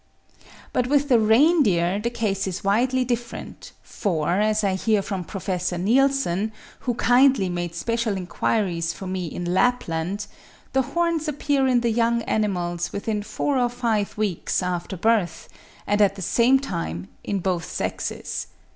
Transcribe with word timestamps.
But 0.73 0.87
with 0.87 1.09
the 1.09 1.19
reindeer 1.19 1.99
the 1.99 2.09
case 2.09 2.47
is 2.47 2.63
widely 2.63 3.05
different; 3.05 3.71
for, 3.83 4.31
as 4.39 4.63
I 4.63 4.73
hear 4.73 5.03
from 5.03 5.23
Prof. 5.23 5.71
Nilsson, 5.73 6.51
who 6.79 6.95
kindly 6.95 7.49
made 7.49 7.75
special 7.75 8.17
enquiries 8.17 8.93
for 8.93 9.05
me 9.05 9.27
in 9.27 9.53
Lapland, 9.53 10.25
the 10.73 10.81
horns 10.81 11.27
appear 11.27 11.67
in 11.67 11.81
the 11.81 11.91
young 11.91 12.23
animals 12.23 12.91
within 12.91 13.21
four 13.21 13.59
or 13.59 13.69
five 13.69 14.17
weeks 14.17 14.63
after 14.63 14.97
birth, 14.97 15.47
and 15.85 16.01
at 16.01 16.15
the 16.15 16.23
same 16.23 16.59
time 16.59 17.07
in 17.23 17.37
both 17.37 17.65
sexes. 17.65 18.47